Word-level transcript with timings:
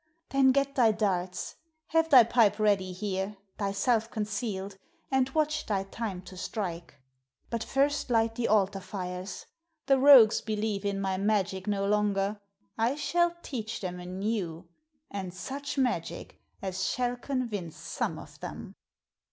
"Then 0.29 0.51
get 0.51 0.73
thy 0.73 0.91
darts. 0.93 1.57
Have 1.89 2.09
thy 2.09 2.23
pipe 2.23 2.57
ready 2.57 2.91
here, 2.91 3.37
thyself 3.59 4.09
concealed, 4.09 4.79
and 5.11 5.29
watch 5.29 5.67
thy 5.67 5.83
time 5.83 6.23
to 6.23 6.35
strike. 6.35 6.95
But 7.51 7.63
first 7.63 8.09
light 8.09 8.33
the 8.33 8.47
altar 8.47 8.79
fires. 8.79 9.45
The 9.85 9.99
rogues 9.99 10.41
believe 10.41 10.85
in 10.85 10.99
my 10.99 11.17
magic 11.17 11.67
no 11.67 11.85
longer; 11.85 12.39
I 12.79 12.95
shall 12.95 13.35
teach 13.43 13.79
them 13.81 13.99
anew, 13.99 14.67
and 15.11 15.35
such 15.35 15.77
magic 15.77 16.41
as 16.63 16.87
shall 16.89 17.15
convince 17.15 17.75
some 17.77 18.17
of 18.17 18.39
them." 18.39 18.73